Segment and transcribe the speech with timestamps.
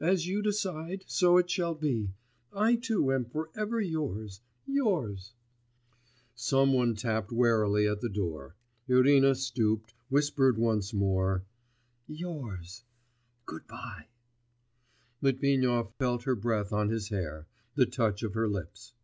[0.00, 2.10] As you decide, so it shall be.
[2.52, 4.40] I, too, am for ever yours...
[4.66, 5.34] yours.'
[6.34, 8.56] Some one tapped warily at the door.
[8.88, 11.44] Irina stooped, whispered once more,
[12.08, 12.82] 'Yours...
[13.46, 14.08] good bye!'
[15.22, 18.94] Litvinov felt her breath on his hair, the touch of her lips.